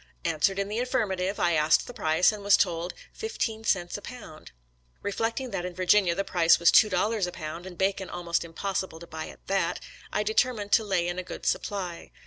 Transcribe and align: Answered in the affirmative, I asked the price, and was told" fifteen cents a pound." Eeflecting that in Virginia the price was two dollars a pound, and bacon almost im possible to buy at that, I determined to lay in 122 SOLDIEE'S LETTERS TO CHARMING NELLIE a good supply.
Answered 0.25 0.57
in 0.57 0.67
the 0.67 0.79
affirmative, 0.79 1.39
I 1.39 1.53
asked 1.53 1.85
the 1.85 1.93
price, 1.93 2.31
and 2.31 2.41
was 2.43 2.57
told" 2.57 2.95
fifteen 3.21 3.63
cents 3.63 3.99
a 3.99 4.01
pound." 4.01 4.49
Eeflecting 5.03 5.51
that 5.51 5.63
in 5.63 5.75
Virginia 5.75 6.15
the 6.15 6.23
price 6.23 6.57
was 6.57 6.71
two 6.71 6.89
dollars 6.89 7.27
a 7.27 7.31
pound, 7.31 7.67
and 7.67 7.77
bacon 7.77 8.09
almost 8.09 8.43
im 8.43 8.53
possible 8.53 8.97
to 8.99 9.05
buy 9.05 9.27
at 9.27 9.45
that, 9.45 9.79
I 10.11 10.23
determined 10.23 10.71
to 10.71 10.83
lay 10.83 11.01
in 11.07 11.17
122 11.17 11.21
SOLDIEE'S 11.21 11.21
LETTERS 11.21 11.21
TO 11.21 11.21
CHARMING 11.21 11.21
NELLIE 11.21 11.21
a 11.21 11.23
good 11.23 11.45
supply. 11.45 12.11